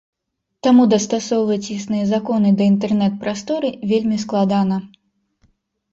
[0.67, 4.85] Таму дастасоўваць існыя законы да інтэрнэт-прасторы вельмі складана.